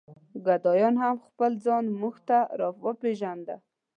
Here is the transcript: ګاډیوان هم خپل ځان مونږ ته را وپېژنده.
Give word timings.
ګاډیوان 0.45 0.95
هم 1.03 1.17
خپل 1.27 1.51
ځان 1.65 1.83
مونږ 1.99 2.15
ته 2.27 2.39
را 2.59 2.69
وپېژنده. 2.83 3.55